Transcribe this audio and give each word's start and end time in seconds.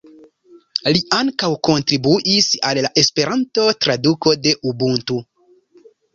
Li 0.95 1.01
ankaŭ 1.17 1.49
kontribuis 1.69 2.47
al 2.71 2.81
la 2.87 2.91
Esperanto-traduko 3.03 4.35
de 4.49 4.57
Ubuntu. 4.73 5.21